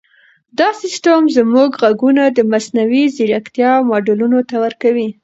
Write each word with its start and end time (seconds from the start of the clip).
دا 0.59 0.69
سیسټم 0.81 1.21
زموږ 1.37 1.69
ږغونه 1.81 2.23
د 2.29 2.39
مصنوعي 2.51 3.03
ځیرکتیا 3.15 3.71
ماډلونو 3.89 4.39
ته 4.49 4.55
ورکوي. 4.65 5.09